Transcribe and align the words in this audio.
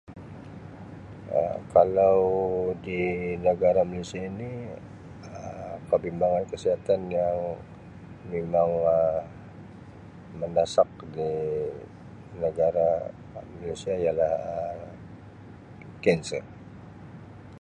Um 1.39 1.57
Kalau 1.75 2.17
di 2.85 3.01
negara 3.47 3.81
Malaysia 3.89 4.21
ini 4.31 4.51
Um 5.35 5.77
kebimbangan 5.89 6.45
kesihatan 6.51 7.01
yang 7.17 7.37
Um 7.53 7.59
memang 8.33 8.69
Um 8.97 9.25
mendesak 10.39 10.89
di 11.15 11.29
negara 12.43 12.89
Malaysia 13.61 13.93
ialah 14.03 14.33
Um 14.73 14.91
kanser. 16.03 16.43